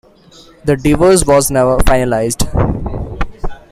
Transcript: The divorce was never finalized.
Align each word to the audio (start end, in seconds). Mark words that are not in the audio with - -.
The 0.63 0.75
divorce 0.77 1.23
was 1.27 1.51
never 1.51 1.77
finalized. 1.77 2.47